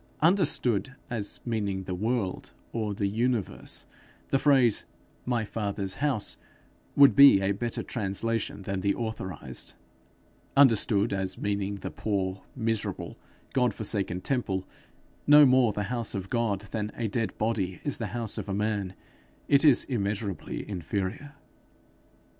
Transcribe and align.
Understood 0.23 0.95
as 1.11 1.39
meaning 1.45 1.83
the 1.83 1.93
world, 1.93 2.53
or 2.73 2.95
the 2.95 3.05
universe, 3.05 3.85
the 4.29 4.39
phrase, 4.39 4.83
'my 5.27 5.45
father's 5.45 5.93
house,' 6.01 6.37
would 6.95 7.15
be 7.15 7.39
a 7.39 7.51
better 7.51 7.83
translation 7.83 8.63
than 8.63 8.79
the 8.81 8.95
authorized; 8.95 9.75
understood 10.57 11.13
as 11.13 11.37
meaning 11.37 11.75
the 11.75 11.91
poor, 11.91 12.41
miserable, 12.55 13.15
God 13.53 13.75
forsaken 13.75 14.21
temple 14.21 14.65
no 15.27 15.45
more 15.45 15.71
the 15.71 15.83
house 15.93 16.15
of 16.15 16.31
God 16.31 16.61
than 16.71 16.91
a 16.95 17.07
dead 17.07 17.37
body 17.37 17.79
is 17.83 17.99
the 17.99 18.07
house 18.07 18.39
of 18.39 18.49
a 18.49 18.55
man 18.55 18.95
it 19.47 19.63
is 19.63 19.83
immeasurably 19.83 20.67
inferior. 20.67 21.35